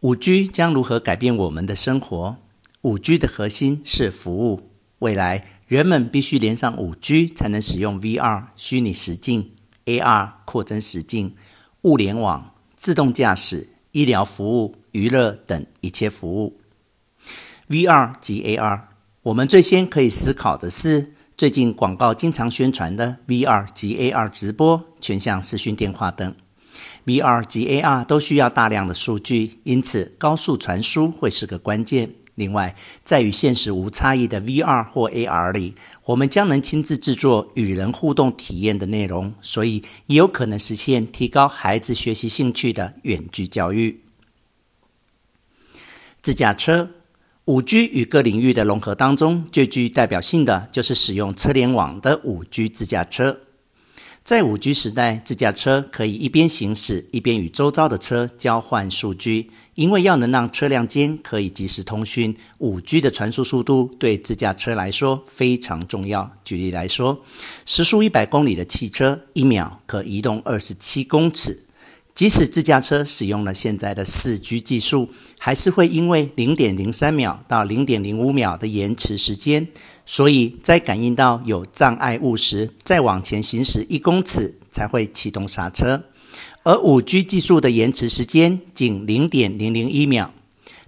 [0.00, 2.38] 五 G 将如何改变我们的生活？
[2.80, 4.70] 五 G 的核心是服务。
[5.00, 9.52] 未来人们必须连上五 G 才能使用 VR 虚拟实境、
[9.84, 11.36] AR 扩增实境、
[11.82, 16.58] 物联网、自动驾驶、医疗服务、娱乐等一切服务。
[17.68, 18.84] VR 及 AR，
[19.24, 26.34] 我们最先可以思考的是，最近广告经常宣传的 VR 及 AR 直播、全向视讯电话等。
[27.06, 32.12] VR 及 AR 都需要大量的数据，因此高速传输会是个关键。
[32.36, 35.74] 另外，在与现实无差异的 VR 或 AR 里，
[36.06, 44.00] 我们将能亲自制作与人互动体验的内容，所以也有可能实现提高孩子学习兴趣的远距教育。
[46.22, 46.90] 自驾车
[47.44, 53.40] ，5G 与各领域的融合当中，最具代表性的就是使用车联网的 5G 自驾车。
[54.22, 59.50] 在五 G 时代，自驾车可以一边行驶，一边与周遭的车交换数据。
[59.74, 66.30] 因为要能让车辆间可以及时通讯五 G 的传输速度对自驾车来说非常重要。
[66.44, 67.24] 举例来说，
[67.64, 71.64] 时速一百公里的汽车，一秒可移动二十七公尺。
[72.20, 79.66] 即使自驾车使用了现在的 4G 技术，还是会因为零点零三秒到零点零五秒的延迟时间，
[80.04, 86.02] 所以在感应到有障碍物时，再往前行驶一公尺才会启动刹车。
[86.62, 90.30] 而 5G 技术的延迟时间仅零点零零一秒，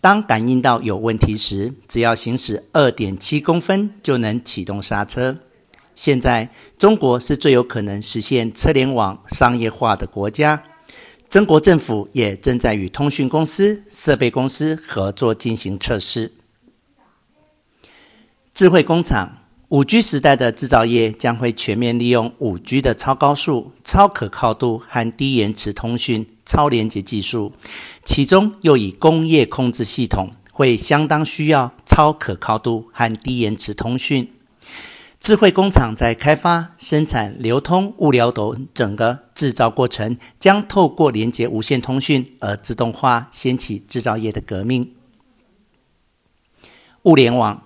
[0.00, 5.38] 当感应到有问题时，只要行驶二点七公分就能启动刹车。
[5.92, 10.62] 现在，中国是最有可能实现车联网商业化的国家。
[11.28, 16.32] 中国政府也正在与通讯公司、设备公司合作进行测试。
[18.54, 27.52] 智慧工厂，5G 时代的制造业将会全面利用 5G 的超高速、超可靠度和低延迟通讯、超连接技术，
[28.04, 34.32] 其中又以工业控制系统会相当需要超可靠度和低延迟通讯。
[35.26, 44.94] 智慧工厂在开发、生产、流通、物流等整个制造过程，将透过连接无线通讯而自动化，掀起制造业的革命。
[47.02, 47.64] 物联网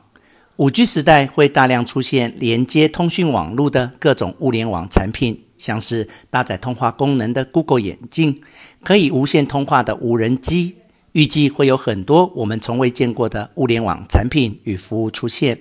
[0.57, 8.41] ，5G 时代会大量出现连接通讯网络的各种物联网产品，像是搭载通话功能的 Google 眼镜，
[8.83, 10.77] 可以无线通话的无人机，
[11.13, 15.59] 预计会有很多我们从未见过的物联网产品与服务出现。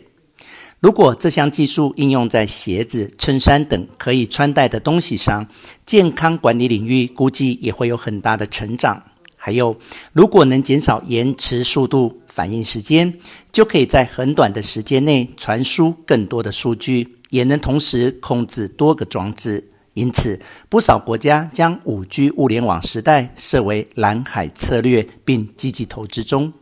[0.79, 5.45] 如果这项技术应用在鞋子、衬衫等可以穿戴的东西上，
[5.85, 9.03] 健康管理领域估计也会有很大的成长。
[9.35, 9.77] 还有，
[10.13, 13.13] 如果能减少延迟速度、反应时间，
[13.51, 19.69] 就可以在很短的时间内传输更多的数据，也能同时控制多个装置。
[19.95, 20.39] 因此，
[20.69, 26.53] 不少国家将 5G 物联网时代设为蓝海策略，并积极投资中。